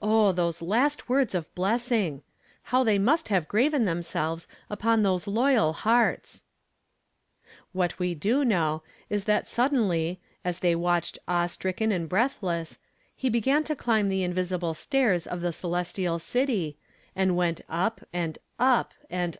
[0.00, 2.22] Oh, those last words of blessing f
[2.70, 6.44] How they must have graven themselves upon those loyal hearts!
[7.46, 12.78] ^ What we do know, is that suddenly, as they watched awe stricken and breathless,
[13.14, 16.78] he began to chmb the invisible staii^ of the celestial city,
[17.14, 19.36] and went up and u, and